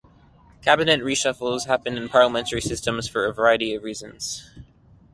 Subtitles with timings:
[0.63, 4.49] Cabinet reshuffles happen in parliamentary systems for a variety of reasons.